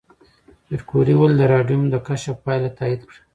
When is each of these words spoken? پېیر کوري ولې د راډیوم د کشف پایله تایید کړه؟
پېیر 0.65 0.81
کوري 0.89 1.15
ولې 1.17 1.35
د 1.39 1.43
راډیوم 1.53 1.83
د 1.89 1.95
کشف 2.07 2.35
پایله 2.45 2.69
تایید 2.77 3.01
کړه؟ 3.09 3.19